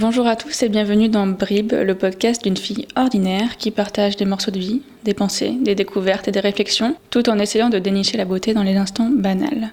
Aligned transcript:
Bonjour 0.00 0.28
à 0.28 0.36
tous 0.36 0.62
et 0.62 0.68
bienvenue 0.68 1.08
dans 1.08 1.26
Brib, 1.26 1.72
le 1.72 1.94
podcast 1.96 2.44
d'une 2.44 2.56
fille 2.56 2.86
ordinaire 2.94 3.56
qui 3.56 3.72
partage 3.72 4.14
des 4.14 4.26
morceaux 4.26 4.52
de 4.52 4.58
vie, 4.60 4.82
des 5.02 5.12
pensées, 5.12 5.56
des 5.60 5.74
découvertes 5.74 6.28
et 6.28 6.30
des 6.30 6.38
réflexions, 6.38 6.94
tout 7.10 7.28
en 7.28 7.40
essayant 7.40 7.68
de 7.68 7.80
dénicher 7.80 8.16
la 8.16 8.24
beauté 8.24 8.54
dans 8.54 8.62
les 8.62 8.76
instants 8.76 9.10
banals. 9.10 9.72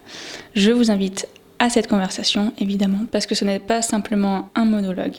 Je 0.56 0.72
vous 0.72 0.90
invite 0.90 1.28
à 1.60 1.70
cette 1.70 1.88
conversation, 1.88 2.54
évidemment, 2.58 3.06
parce 3.12 3.28
que 3.28 3.36
ce 3.36 3.46
n'est 3.46 3.60
pas 3.60 3.84
simplement 3.84 4.50
un 4.56 4.66
monologue. 4.66 5.14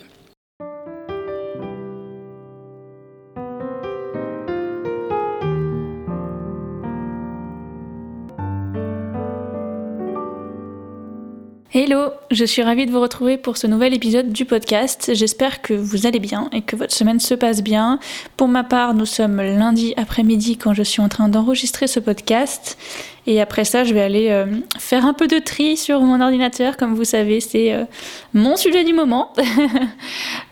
Hello, 11.78 12.08
je 12.30 12.46
suis 12.46 12.62
ravie 12.62 12.86
de 12.86 12.90
vous 12.90 13.02
retrouver 13.02 13.36
pour 13.36 13.58
ce 13.58 13.66
nouvel 13.66 13.92
épisode 13.92 14.32
du 14.32 14.46
podcast. 14.46 15.10
J'espère 15.12 15.60
que 15.60 15.74
vous 15.74 16.06
allez 16.06 16.20
bien 16.20 16.48
et 16.54 16.62
que 16.62 16.74
votre 16.74 16.94
semaine 16.94 17.20
se 17.20 17.34
passe 17.34 17.62
bien. 17.62 17.98
Pour 18.38 18.48
ma 18.48 18.64
part, 18.64 18.94
nous 18.94 19.04
sommes 19.04 19.42
lundi 19.42 19.92
après-midi 19.98 20.56
quand 20.56 20.72
je 20.72 20.82
suis 20.82 21.02
en 21.02 21.10
train 21.10 21.28
d'enregistrer 21.28 21.86
ce 21.86 22.00
podcast 22.00 22.78
et 23.26 23.40
après 23.40 23.64
ça, 23.64 23.82
je 23.82 23.92
vais 23.92 24.02
aller 24.02 24.28
euh, 24.30 24.46
faire 24.78 25.04
un 25.04 25.12
peu 25.12 25.26
de 25.26 25.38
tri 25.38 25.76
sur 25.76 26.00
mon 26.00 26.20
ordinateur. 26.20 26.76
Comme 26.76 26.94
vous 26.94 27.04
savez, 27.04 27.40
c'est 27.40 27.72
euh, 27.72 27.84
mon 28.34 28.56
sujet 28.56 28.84
du 28.84 28.92
moment. 28.92 29.32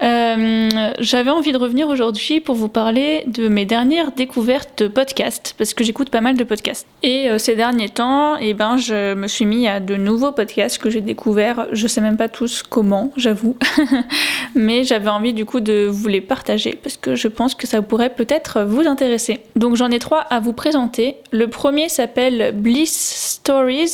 Euh, 0.02 0.92
j'avais 0.98 1.30
envie 1.30 1.52
de 1.52 1.56
revenir 1.56 1.88
aujourd'hui 1.88 2.41
pour 2.41 2.56
vous 2.56 2.68
parler 2.68 3.24
de 3.27 3.48
mes 3.48 3.65
dernières 3.65 4.12
découvertes 4.12 4.82
de 4.82 4.88
podcasts, 4.88 5.55
parce 5.56 5.73
que 5.73 5.84
j'écoute 5.84 6.10
pas 6.10 6.20
mal 6.20 6.37
de 6.37 6.45
podcasts. 6.45 6.87
Et 7.02 7.29
ces 7.38 7.55
derniers 7.55 7.88
temps, 7.88 8.37
eh 8.37 8.52
ben, 8.52 8.77
je 8.77 9.15
me 9.15 9.29
suis 9.29 9.46
mis 9.46 9.66
à 9.66 9.80
de 9.80 9.95
nouveaux 9.95 10.32
podcasts 10.32 10.79
que 10.79 10.90
j'ai 10.90 11.01
découverts. 11.01 11.68
Je 11.73 11.87
sais 11.87 12.01
même 12.01 12.16
pas 12.16 12.29
tous 12.29 12.62
comment, 12.62 13.12
j'avoue. 13.16 13.56
Mais 14.54 14.84
j'avais 14.84 15.10
envie 15.10 15.32
du 15.32 15.46
coup 15.46 15.60
de 15.60 15.87
vous 15.87 16.09
les 16.09 16.21
partager, 16.21 16.79
parce 16.82 16.96
que 16.96 17.15
je 17.15 17.29
pense 17.29 17.54
que 17.54 17.66
ça 17.66 17.80
pourrait 17.80 18.10
peut-être 18.10 18.62
vous 18.62 18.87
intéresser. 18.87 19.40
Donc 19.56 19.77
j'en 19.77 19.90
ai 19.90 20.01
trois 20.01 20.21
à 20.21 20.40
vous 20.40 20.52
présenter. 20.52 21.16
Le 21.30 21.49
premier 21.49 21.88
s'appelle 21.88 22.52
Bliss 22.65 22.95
Stories 22.95 23.93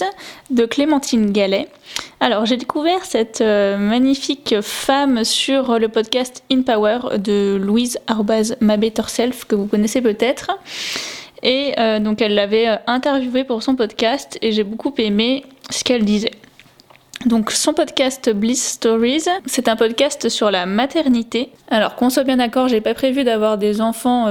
de 0.51 0.65
Clémentine 0.65 1.33
Gallet. 1.33 1.67
Alors, 2.21 2.47
j'ai 2.47 2.57
découvert 2.57 3.05
cette 3.05 3.41
euh, 3.41 3.77
magnifique 3.77 4.61
femme 4.61 5.25
sur 5.25 5.81
le 5.81 5.89
podcast 5.89 6.45
In 6.53 6.63
Power 6.63 7.19
de 7.19 7.59
Louise 7.61 7.99
Arbaz 8.07 8.57
My 8.61 8.77
Better 8.77 9.03
Self, 9.09 9.45
que 9.45 9.57
vous 9.57 9.67
connaissez 9.67 10.01
peut-être. 10.01 10.53
Et 11.43 11.75
euh, 11.81 11.99
donc, 11.99 12.23
elle 12.23 12.37
l'avait 12.37 12.69
euh, 12.69 12.77
interviewée 12.87 13.43
pour 13.43 13.65
son 13.65 13.75
podcast 13.75 14.39
et 14.41 14.53
j'ai 14.53 14.63
beaucoup 14.63 14.95
aimé 14.99 15.45
ce 15.69 15.83
qu'elle 15.83 16.05
disait. 16.05 16.31
Donc 17.27 17.51
son 17.51 17.75
podcast 17.75 18.31
Bliss 18.31 18.65
Stories, 18.65 19.25
c'est 19.47 19.69
un 19.69 19.77
podcast 19.77 20.29
sur 20.29 20.53
la 20.53 20.65
maternité. 20.65 21.51
Alors 21.69 21.97
qu'on 21.97 22.09
soit 22.09 22.25
bien 22.25 22.37
d'accord, 22.37 22.69
j'ai 22.69 22.81
pas 22.81 22.95
prévu 22.95 23.25
d'avoir 23.25 23.59
des 23.59 23.83
enfants 23.83 24.27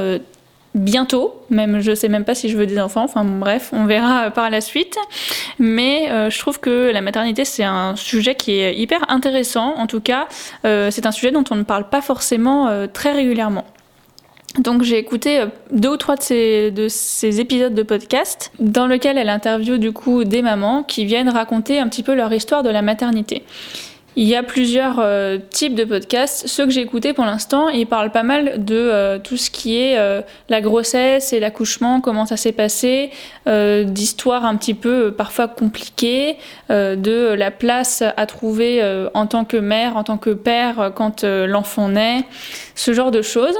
bientôt, 0.79 1.35
même 1.49 1.81
je 1.81 1.93
sais 1.93 2.09
même 2.09 2.25
pas 2.25 2.35
si 2.35 2.49
je 2.49 2.57
veux 2.57 2.65
des 2.65 2.79
enfants, 2.79 3.03
enfin 3.03 3.23
bref, 3.23 3.69
on 3.73 3.85
verra 3.85 4.25
euh, 4.25 4.29
par 4.29 4.49
la 4.49 4.61
suite. 4.61 4.97
Mais 5.59 6.09
euh, 6.09 6.29
je 6.29 6.39
trouve 6.39 6.59
que 6.59 6.91
la 6.91 7.01
maternité 7.01 7.45
c'est 7.45 7.63
un 7.63 7.95
sujet 7.95 8.35
qui 8.35 8.59
est 8.59 8.75
hyper 8.75 9.09
intéressant, 9.11 9.75
en 9.75 9.87
tout 9.87 10.01
cas 10.01 10.27
euh, 10.65 10.89
c'est 10.91 11.05
un 11.05 11.11
sujet 11.11 11.31
dont 11.31 11.43
on 11.51 11.55
ne 11.55 11.63
parle 11.63 11.89
pas 11.89 12.01
forcément 12.01 12.87
très 12.93 13.11
régulièrement. 13.11 13.65
Donc 14.57 14.81
j'ai 14.81 14.97
écouté 14.97 15.43
deux 15.71 15.89
ou 15.89 15.97
trois 15.97 16.15
de 16.15 16.23
ces, 16.23 16.71
de 16.71 16.87
ces 16.87 17.39
épisodes 17.39 17.73
de 17.73 17.83
podcast 17.83 18.51
dans 18.59 18.87
lesquels 18.87 19.17
elle 19.17 19.29
interviewe 19.29 19.77
du 19.77 19.91
coup 19.91 20.23
des 20.23 20.41
mamans 20.41 20.83
qui 20.83 21.05
viennent 21.05 21.29
raconter 21.29 21.79
un 21.79 21.87
petit 21.87 22.03
peu 22.03 22.15
leur 22.15 22.33
histoire 22.33 22.63
de 22.63 22.69
la 22.69 22.81
maternité. 22.81 23.43
Il 24.15 24.27
y 24.27 24.35
a 24.35 24.43
plusieurs 24.43 24.99
euh, 24.99 25.37
types 25.49 25.75
de 25.75 25.85
podcasts. 25.85 26.47
Ceux 26.47 26.65
que 26.65 26.71
j'ai 26.71 26.81
écoutés 26.81 27.13
pour 27.13 27.25
l'instant, 27.25 27.69
ils 27.69 27.85
parlent 27.85 28.11
pas 28.11 28.23
mal 28.23 28.65
de 28.65 28.75
euh, 28.75 29.19
tout 29.19 29.37
ce 29.37 29.51
qui 29.51 29.77
est 29.77 29.97
euh, 29.97 30.21
la 30.49 30.61
grossesse 30.61 31.31
et 31.31 31.39
l'accouchement, 31.39 32.01
comment 32.01 32.25
ça 32.25 32.35
s'est 32.35 32.51
passé, 32.51 33.11
d'histoires 33.47 34.45
un 34.45 34.55
petit 34.55 34.73
peu 34.73 35.11
parfois 35.11 35.47
compliquées, 35.47 36.37
de 36.69 37.33
la 37.33 37.49
place 37.49 38.03
à 38.15 38.25
trouver 38.27 38.83
en 39.15 39.25
tant 39.25 39.43
que 39.43 39.57
mère, 39.57 39.97
en 39.97 40.03
tant 40.03 40.17
que 40.17 40.29
père 40.29 40.91
quand 40.93 41.23
l'enfant 41.23 41.89
naît, 41.89 42.25
ce 42.75 42.93
genre 42.93 43.09
de 43.09 43.23
choses. 43.23 43.55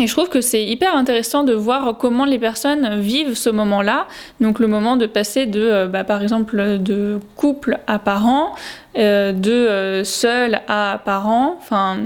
Et 0.00 0.08
je 0.08 0.12
trouve 0.12 0.28
que 0.28 0.40
c'est 0.40 0.64
hyper 0.64 0.96
intéressant 0.96 1.44
de 1.44 1.52
voir 1.52 1.96
comment 1.96 2.24
les 2.24 2.40
personnes 2.40 2.98
vivent 2.98 3.34
ce 3.34 3.48
moment-là. 3.48 4.08
Donc 4.40 4.58
le 4.58 4.66
moment 4.66 4.96
de 4.96 5.06
passer 5.06 5.46
de, 5.46 5.60
euh, 5.60 5.86
bah, 5.86 6.02
par 6.02 6.20
exemple, 6.20 6.78
de 6.80 7.20
couple 7.36 7.78
à 7.86 8.00
parent, 8.00 8.56
euh, 8.98 9.32
de 9.32 9.52
euh, 9.52 10.02
seul 10.02 10.62
à 10.66 11.00
parent. 11.04 11.56
Enfin, 11.60 11.98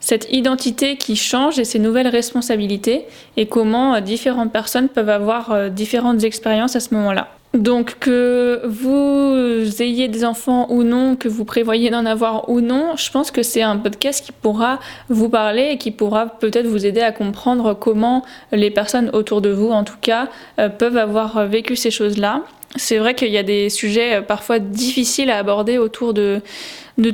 cette 0.00 0.26
identité 0.32 0.96
qui 0.96 1.14
change 1.14 1.60
et 1.60 1.64
ces 1.64 1.78
nouvelles 1.78 2.08
responsabilités 2.08 3.04
et 3.36 3.46
comment 3.46 4.00
différentes 4.00 4.50
personnes 4.50 4.88
peuvent 4.88 5.08
avoir 5.08 5.70
différentes 5.70 6.24
expériences 6.24 6.74
à 6.74 6.80
ce 6.80 6.94
moment-là. 6.94 7.28
Donc 7.52 7.98
que 7.98 8.62
vous 8.64 9.82
ayez 9.82 10.06
des 10.06 10.24
enfants 10.24 10.68
ou 10.70 10.84
non, 10.84 11.16
que 11.16 11.26
vous 11.26 11.44
prévoyez 11.44 11.90
d'en 11.90 12.06
avoir 12.06 12.48
ou 12.48 12.60
non, 12.60 12.94
je 12.96 13.10
pense 13.10 13.32
que 13.32 13.42
c'est 13.42 13.62
un 13.62 13.76
podcast 13.76 14.24
qui 14.24 14.30
pourra 14.30 14.78
vous 15.08 15.28
parler 15.28 15.70
et 15.72 15.78
qui 15.78 15.90
pourra 15.90 16.26
peut-être 16.26 16.66
vous 16.66 16.86
aider 16.86 17.00
à 17.00 17.10
comprendre 17.10 17.74
comment 17.74 18.24
les 18.52 18.70
personnes 18.70 19.10
autour 19.14 19.40
de 19.40 19.50
vous, 19.50 19.70
en 19.70 19.82
tout 19.82 19.96
cas, 20.00 20.28
euh, 20.60 20.68
peuvent 20.68 20.96
avoir 20.96 21.44
vécu 21.48 21.74
ces 21.74 21.90
choses-là. 21.90 22.42
C'est 22.76 22.98
vrai 22.98 23.16
qu'il 23.16 23.32
y 23.32 23.38
a 23.38 23.42
des 23.42 23.68
sujets 23.68 24.18
euh, 24.18 24.22
parfois 24.22 24.60
difficiles 24.60 25.28
à 25.28 25.38
aborder 25.38 25.76
autour 25.76 26.14
de, 26.14 26.40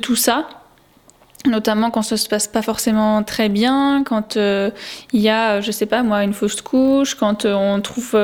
tout 0.03 0.17
ça 0.17 0.47
notamment 1.47 1.93
quand 1.93 2.03
ça 2.03 2.17
se 2.17 2.29
passe 2.29 2.49
pas 2.49 2.61
forcément 2.61 3.23
très 3.23 3.49
bien, 3.49 4.03
quand 4.05 4.37
euh, 4.37 4.73
il 5.13 5.21
y 5.21 5.29
a, 5.29 5.61
je 5.61 5.71
sais 5.71 5.87
pas 5.87 6.03
moi, 6.03 6.25
une 6.25 6.33
fausse 6.33 6.61
couche, 6.61 7.15
quand 7.15 7.45
on 7.47 7.81
trouve 7.81 8.17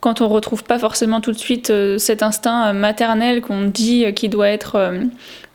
quand 0.00 0.20
on 0.20 0.28
retrouve 0.28 0.64
pas 0.64 0.78
forcément 0.78 1.20
tout 1.20 1.32
de 1.32 1.38
suite 1.38 1.70
euh, 1.70 1.98
cet 1.98 2.22
instinct 2.22 2.68
euh, 2.68 2.72
maternel 2.72 3.40
qu'on 3.40 3.64
dit 3.64 4.04
euh, 4.04 4.12
qui 4.12 4.28
doit 4.28 4.48
être, 4.48 4.92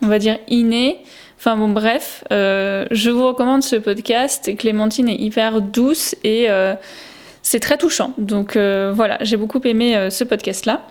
on 0.01 0.07
va 0.07 0.19
dire, 0.19 0.37
inné. 0.47 0.99
Enfin 1.37 1.57
bon, 1.57 1.69
bref, 1.69 2.23
je 2.31 3.09
vous 3.09 3.27
recommande 3.27 3.63
ce 3.63 3.75
podcast. 3.75 4.55
Clémentine 4.57 5.09
est 5.09 5.17
hyper 5.17 5.61
douce 5.61 6.15
et 6.23 6.47
c'est 7.41 7.59
très 7.59 7.77
touchant. 7.77 8.13
Donc 8.17 8.55
voilà, 8.55 9.17
j'ai 9.19 9.35
beaucoup 9.35 9.59
aimé 9.65 10.07
ce 10.09 10.23
podcast-là. 10.23 10.83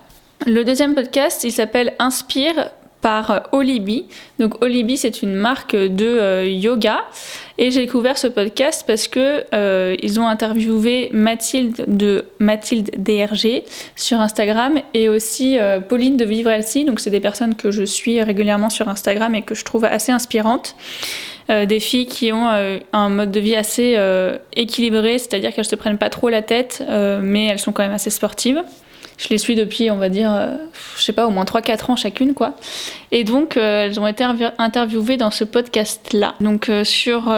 Le 0.45 0.63
deuxième 0.63 0.93
podcast, 0.93 1.43
il 1.43 1.51
s'appelle 1.51 1.93
Inspire 1.97 2.69
par 3.03 3.49
Olibi. 3.51 4.05
Donc 4.39 4.63
Olibi, 4.63 4.97
c'est 4.97 5.21
une 5.21 5.35
marque 5.35 5.75
de 5.75 6.07
euh, 6.07 6.47
yoga. 6.47 7.01
Et 7.59 7.69
j'ai 7.69 7.81
découvert 7.81 8.17
ce 8.17 8.27
podcast 8.27 8.85
parce 8.87 9.07
que 9.07 9.43
euh, 9.53 9.95
ils 10.01 10.19
ont 10.19 10.27
interviewé 10.27 11.09
Mathilde 11.11 11.83
de 11.87 12.25
Mathilde 12.39 12.91
DRG 12.97 13.63
sur 13.95 14.21
Instagram 14.21 14.79
et 14.95 15.09
aussi 15.09 15.59
euh, 15.59 15.81
Pauline 15.81 16.17
de 16.17 16.25
Vivre 16.25 16.49
Elsie. 16.49 16.85
Donc 16.85 17.01
c'est 17.01 17.11
des 17.11 17.19
personnes 17.19 17.55
que 17.55 17.69
je 17.69 17.83
suis 17.83 18.23
régulièrement 18.23 18.69
sur 18.69 18.87
Instagram 18.87 19.35
et 19.35 19.43
que 19.43 19.53
je 19.53 19.65
trouve 19.65 19.85
assez 19.85 20.11
inspirantes. 20.11 20.75
des 21.49 21.81
filles 21.81 22.05
qui 22.07 22.31
ont 22.31 22.47
un 22.93 23.09
mode 23.09 23.31
de 23.31 23.39
vie 23.41 23.57
assez 23.57 23.97
équilibré, 24.55 25.19
c'est-à-dire 25.19 25.53
qu'elles 25.53 25.65
se 25.65 25.75
prennent 25.75 25.97
pas 25.97 26.09
trop 26.09 26.29
la 26.29 26.41
tête, 26.41 26.81
mais 27.21 27.47
elles 27.47 27.59
sont 27.59 27.73
quand 27.73 27.83
même 27.83 27.99
assez 27.99 28.09
sportives. 28.09 28.63
Je 29.23 29.29
les 29.29 29.37
suis 29.37 29.55
depuis, 29.55 29.89
on 29.89 29.95
va 29.95 30.09
dire, 30.09 30.33
euh, 30.33 30.57
je 30.97 31.01
sais 31.01 31.13
pas, 31.13 31.25
au 31.27 31.29
moins 31.29 31.45
3-4 31.45 31.91
ans 31.91 31.95
chacune, 31.95 32.33
quoi. 32.33 32.55
Et 33.13 33.23
donc, 33.23 33.55
euh, 33.55 33.85
elles 33.85 33.97
ont 33.97 34.05
été 34.05 34.25
interviewées 34.57 35.15
dans 35.15 35.31
ce 35.31 35.45
podcast-là. 35.45 36.35
Donc, 36.41 36.67
euh, 36.67 36.83
sur 36.83 37.33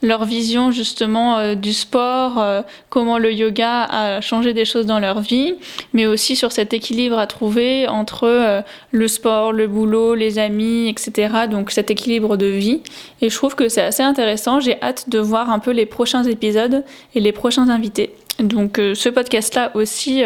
leur 0.00 0.24
vision, 0.24 0.70
justement, 0.70 1.54
du 1.54 1.74
sport, 1.74 2.42
comment 2.88 3.18
le 3.18 3.32
yoga 3.32 3.84
a 3.84 4.20
changé 4.22 4.54
des 4.54 4.64
choses 4.64 4.86
dans 4.86 5.00
leur 5.00 5.20
vie, 5.20 5.54
mais 5.92 6.06
aussi 6.06 6.34
sur 6.34 6.50
cet 6.50 6.72
équilibre 6.72 7.18
à 7.18 7.26
trouver 7.26 7.88
entre 7.88 8.64
le 8.90 9.08
sport, 9.08 9.52
le 9.52 9.66
boulot, 9.66 10.14
les 10.14 10.38
amis, 10.38 10.88
etc. 10.88 11.46
Donc, 11.50 11.72
cet 11.72 11.90
équilibre 11.90 12.38
de 12.38 12.46
vie. 12.46 12.80
Et 13.20 13.28
je 13.28 13.36
trouve 13.36 13.54
que 13.54 13.68
c'est 13.68 13.82
assez 13.82 14.02
intéressant. 14.02 14.60
J'ai 14.60 14.80
hâte 14.80 15.10
de 15.10 15.18
voir 15.18 15.50
un 15.50 15.58
peu 15.58 15.72
les 15.72 15.86
prochains 15.86 16.24
épisodes 16.24 16.84
et 17.14 17.20
les 17.20 17.32
prochains 17.32 17.68
invités. 17.68 18.14
Donc, 18.38 18.76
ce 18.76 19.08
podcast-là 19.08 19.72
aussi 19.74 20.24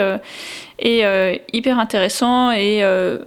et 0.83 1.07
euh, 1.07 1.37
hyper 1.53 1.79
intéressant 1.79 2.51
et 2.51 2.83
euh, 2.83 3.19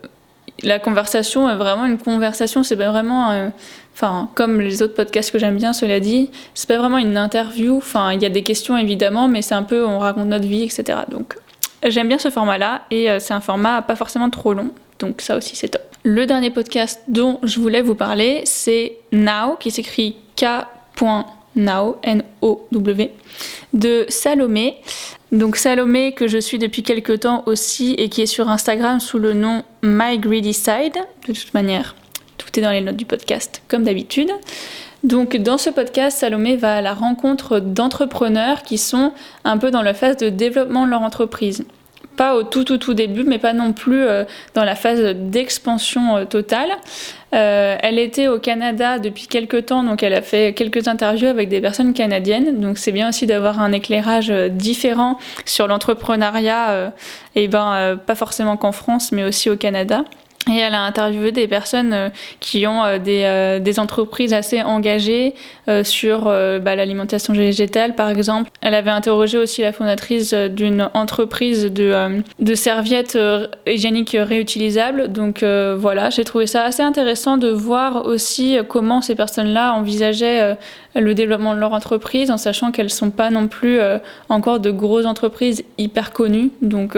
la 0.61 0.77
conversation 0.77 1.49
est 1.49 1.55
vraiment 1.55 1.85
une 1.85 1.97
conversation, 1.97 2.63
c'est 2.63 2.75
pas 2.75 2.91
vraiment, 2.91 3.31
euh, 3.31 3.49
enfin 3.93 4.29
comme 4.35 4.59
les 4.61 4.83
autres 4.83 4.93
podcasts 4.93 5.31
que 5.31 5.39
j'aime 5.39 5.55
bien, 5.55 5.71
cela 5.73 5.99
dit, 6.01 6.29
c'est 6.53 6.67
pas 6.67 6.77
vraiment 6.77 6.97
une 6.97 7.17
interview. 7.17 7.77
Enfin, 7.77 8.11
il 8.11 8.21
y 8.21 8.25
a 8.25 8.29
des 8.29 8.43
questions 8.43 8.77
évidemment, 8.77 9.27
mais 9.27 9.41
c'est 9.41 9.55
un 9.55 9.63
peu 9.63 9.85
on 9.85 9.99
raconte 9.99 10.27
notre 10.27 10.47
vie, 10.47 10.63
etc. 10.63 10.99
Donc 11.09 11.38
j'aime 11.83 12.09
bien 12.09 12.19
ce 12.19 12.29
format-là 12.29 12.81
et 12.91 13.07
c'est 13.19 13.33
un 13.33 13.41
format 13.41 13.81
pas 13.81 13.95
forcément 13.95 14.29
trop 14.29 14.53
long, 14.53 14.71
donc 14.99 15.21
ça 15.21 15.38
aussi 15.38 15.55
c'est 15.55 15.69
top. 15.69 15.81
Le 16.03 16.25
dernier 16.25 16.51
podcast 16.51 17.01
dont 17.07 17.39
je 17.41 17.59
voulais 17.59 17.81
vous 17.81 17.95
parler, 17.95 18.41
c'est 18.45 18.97
Now, 19.11 19.55
qui 19.59 19.71
s'écrit 19.71 20.17
K.now, 20.35 21.23
N-O-W, 21.55 23.11
de 23.73 24.05
Salomé. 24.09 24.77
Donc 25.31 25.55
Salomé, 25.57 26.13
que 26.13 26.27
je 26.27 26.37
suis 26.37 26.59
depuis 26.59 26.83
quelques 26.83 27.21
temps 27.21 27.43
aussi 27.45 27.93
et 27.97 28.09
qui 28.09 28.21
est 28.21 28.27
sur 28.27 28.49
Instagram 28.49 28.99
sous 28.99 29.19
le 29.19 29.33
nom 29.33 29.63
My 29.83 30.17
Greedy 30.17 30.53
Side, 30.53 30.97
de 31.27 31.33
toute 31.33 31.53
manière, 31.53 31.95
tout 32.37 32.45
écouter 32.45 32.61
dans 32.61 32.71
les 32.71 32.81
notes 32.81 32.95
du 32.95 33.05
podcast, 33.05 33.61
comme 33.67 33.83
d'habitude. 33.83 34.31
Donc 35.03 35.37
dans 35.37 35.57
ce 35.57 35.69
podcast, 35.69 36.17
Salomé 36.17 36.55
va 36.55 36.77
à 36.77 36.81
la 36.81 36.93
rencontre 36.93 37.59
d'entrepreneurs 37.59 38.63
qui 38.63 38.77
sont 38.77 39.13
un 39.43 39.57
peu 39.57 39.69
dans 39.71 39.83
la 39.83 39.93
phase 39.93 40.17
de 40.17 40.29
développement 40.29 40.85
de 40.85 40.91
leur 40.91 41.01
entreprise. 41.01 41.65
Pas 42.17 42.35
au 42.35 42.43
tout 42.43 42.63
tout 42.63 42.77
tout 42.77 42.93
début, 42.93 43.23
mais 43.23 43.39
pas 43.39 43.53
non 43.53 43.73
plus 43.73 44.03
euh, 44.03 44.23
dans 44.53 44.63
la 44.63 44.75
phase 44.75 45.01
d'expansion 45.15 46.17
euh, 46.17 46.25
totale. 46.25 46.69
Euh, 47.33 47.75
elle 47.81 47.99
était 47.99 48.27
au 48.27 48.39
Canada 48.39 48.99
depuis 48.99 49.27
quelques 49.27 49.65
temps, 49.65 49.83
donc 49.83 50.03
elle 50.03 50.13
a 50.13 50.21
fait 50.21 50.53
quelques 50.53 50.87
interviews 50.87 51.27
avec 51.27 51.49
des 51.49 51.59
personnes 51.59 51.93
canadiennes. 51.93 52.59
Donc 52.59 52.77
c'est 52.77 52.91
bien 52.91 53.09
aussi 53.09 53.25
d'avoir 53.25 53.59
un 53.59 53.71
éclairage 53.71 54.29
différent 54.29 55.17
sur 55.45 55.67
l'entrepreneuriat, 55.67 56.93
et 57.35 57.47
ben 57.49 57.99
pas 58.05 58.15
forcément 58.15 58.55
qu'en 58.55 58.71
France, 58.71 59.11
mais 59.11 59.25
aussi 59.25 59.49
au 59.49 59.57
Canada. 59.57 60.05
Et 60.51 60.57
elle 60.57 60.75
a 60.75 60.83
interviewé 60.83 61.31
des 61.31 61.47
personnes 61.47 61.94
euh, 61.94 62.09
qui 62.39 62.68
ont 62.68 62.83
euh, 62.83 63.00
des, 63.00 63.24
euh, 63.24 63.59
des 63.59 63.80
entreprises 63.80 64.33
assez 64.33 64.62
engagées 64.62 65.33
sur 65.83 66.25
bah, 66.25 66.75
l'alimentation 66.75 67.33
végétale, 67.33 67.95
par 67.95 68.09
exemple. 68.09 68.51
Elle 68.62 68.75
avait 68.75 68.92
interrogé 68.92 69.39
aussi 69.39 69.63
la 69.63 69.74
fondatrice 69.74 70.31
d'une 70.33 70.92
entreprise 70.94 71.65
de, 71.74 72.21
de 72.39 72.56
serviettes 72.56 73.18
hygiéniques 73.65 74.15
réutilisables. 74.19 75.12
Donc 75.12 75.44
voilà, 75.44 76.12
j'ai 76.12 76.24
trouvé 76.24 76.45
ça 76.45 76.63
assez 76.65 76.83
intéressant 76.83 77.38
de 77.38 77.50
voir 77.50 78.06
aussi 78.06 78.59
comment 78.69 79.01
ces 79.01 79.15
personnes-là 79.15 79.74
envisageaient 79.74 80.56
le 80.94 81.15
développement 81.15 81.56
de 81.56 81.59
leur 81.59 81.74
entreprise, 81.74 82.30
en 82.30 82.38
sachant 82.38 82.71
qu'elles 82.71 82.86
ne 82.86 82.89
sont 82.91 83.09
pas 83.09 83.31
non 83.31 83.48
plus 83.48 83.80
encore 84.30 84.59
de 84.59 84.69
grosses 84.69 85.07
entreprises 85.07 85.63
hyper 85.80 86.13
connues. 86.13 86.51
Donc 86.62 86.95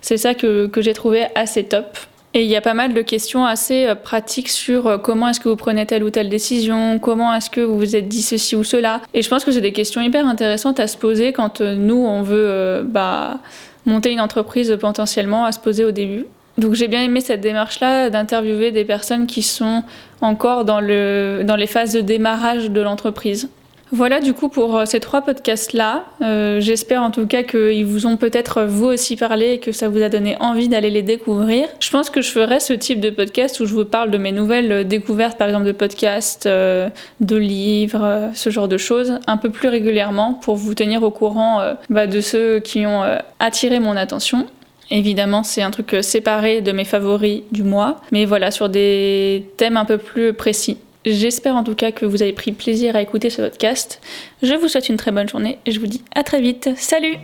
c'est 0.00 0.16
ça 0.16 0.34
que, 0.34 0.66
que 0.66 0.82
j'ai 0.82 0.94
trouvé 0.94 1.26
assez 1.36 1.62
top. 1.62 1.96
Et 2.32 2.44
il 2.44 2.48
y 2.48 2.54
a 2.54 2.60
pas 2.60 2.74
mal 2.74 2.94
de 2.94 3.02
questions 3.02 3.44
assez 3.44 3.86
euh, 3.86 3.94
pratiques 3.96 4.48
sur 4.48 4.86
euh, 4.86 4.98
comment 4.98 5.28
est-ce 5.28 5.40
que 5.40 5.48
vous 5.48 5.56
prenez 5.56 5.84
telle 5.84 6.04
ou 6.04 6.10
telle 6.10 6.28
décision, 6.28 7.00
comment 7.00 7.34
est-ce 7.34 7.50
que 7.50 7.60
vous 7.60 7.76
vous 7.76 7.96
êtes 7.96 8.06
dit 8.06 8.22
ceci 8.22 8.54
ou 8.54 8.62
cela. 8.62 9.00
Et 9.14 9.22
je 9.22 9.28
pense 9.28 9.44
que 9.44 9.50
c'est 9.50 9.60
des 9.60 9.72
questions 9.72 10.00
hyper 10.00 10.26
intéressantes 10.26 10.78
à 10.78 10.86
se 10.86 10.96
poser 10.96 11.32
quand 11.32 11.60
euh, 11.60 11.74
nous, 11.74 11.96
on 12.06 12.22
veut 12.22 12.82
bah, 12.84 13.38
monter 13.84 14.12
une 14.12 14.20
entreprise 14.20 14.76
potentiellement, 14.80 15.44
à 15.44 15.50
se 15.50 15.58
poser 15.58 15.84
au 15.84 15.90
début. 15.90 16.26
Donc 16.56 16.74
j'ai 16.74 16.88
bien 16.88 17.02
aimé 17.02 17.20
cette 17.20 17.40
démarche-là 17.40 18.10
d'interviewer 18.10 18.70
des 18.70 18.84
personnes 18.84 19.26
qui 19.26 19.42
sont 19.42 19.82
encore 20.20 20.64
dans, 20.64 20.80
le, 20.80 21.42
dans 21.44 21.56
les 21.56 21.66
phases 21.66 21.94
de 21.94 22.00
démarrage 22.00 22.70
de 22.70 22.80
l'entreprise. 22.80 23.48
Voilà 23.92 24.20
du 24.20 24.34
coup 24.34 24.48
pour 24.48 24.76
euh, 24.76 24.84
ces 24.84 25.00
trois 25.00 25.22
podcasts-là. 25.22 26.04
Euh, 26.22 26.60
j'espère 26.60 27.02
en 27.02 27.10
tout 27.10 27.26
cas 27.26 27.42
qu'ils 27.42 27.84
vous 27.84 28.06
ont 28.06 28.16
peut-être 28.16 28.62
vous 28.62 28.86
aussi 28.86 29.16
parlé 29.16 29.54
et 29.54 29.58
que 29.58 29.72
ça 29.72 29.88
vous 29.88 30.02
a 30.02 30.08
donné 30.08 30.36
envie 30.38 30.68
d'aller 30.68 30.90
les 30.90 31.02
découvrir. 31.02 31.66
Je 31.80 31.90
pense 31.90 32.08
que 32.08 32.22
je 32.22 32.30
ferai 32.30 32.60
ce 32.60 32.72
type 32.72 33.00
de 33.00 33.10
podcast 33.10 33.58
où 33.58 33.66
je 33.66 33.74
vous 33.74 33.84
parle 33.84 34.10
de 34.12 34.18
mes 34.18 34.30
nouvelles 34.30 34.86
découvertes, 34.86 35.36
par 35.38 35.48
exemple 35.48 35.66
de 35.66 35.72
podcasts, 35.72 36.46
euh, 36.46 36.88
de 37.20 37.36
livres, 37.36 38.30
ce 38.34 38.50
genre 38.50 38.68
de 38.68 38.78
choses, 38.78 39.18
un 39.26 39.36
peu 39.36 39.50
plus 39.50 39.68
régulièrement 39.68 40.34
pour 40.34 40.54
vous 40.54 40.74
tenir 40.74 41.02
au 41.02 41.10
courant 41.10 41.60
bah, 41.88 42.06
de 42.06 42.20
ceux 42.20 42.60
qui 42.60 42.86
ont 42.86 43.02
attiré 43.38 43.80
mon 43.80 43.96
attention. 43.96 44.46
Évidemment, 44.90 45.42
c'est 45.42 45.62
un 45.62 45.70
truc 45.70 45.96
séparé 46.02 46.60
de 46.60 46.72
mes 46.72 46.84
favoris 46.84 47.42
du 47.50 47.62
mois, 47.62 48.00
mais 48.12 48.24
voilà, 48.24 48.50
sur 48.50 48.68
des 48.68 49.46
thèmes 49.56 49.76
un 49.76 49.84
peu 49.84 49.98
plus 49.98 50.32
précis. 50.32 50.78
J'espère 51.06 51.56
en 51.56 51.64
tout 51.64 51.74
cas 51.74 51.92
que 51.92 52.04
vous 52.04 52.22
avez 52.22 52.34
pris 52.34 52.52
plaisir 52.52 52.94
à 52.94 53.00
écouter 53.00 53.30
ce 53.30 53.40
podcast. 53.40 54.00
Je 54.42 54.54
vous 54.54 54.68
souhaite 54.68 54.90
une 54.90 54.98
très 54.98 55.12
bonne 55.12 55.28
journée 55.28 55.58
et 55.64 55.70
je 55.70 55.80
vous 55.80 55.86
dis 55.86 56.02
à 56.14 56.22
très 56.22 56.42
vite. 56.42 56.70
Salut 56.76 57.16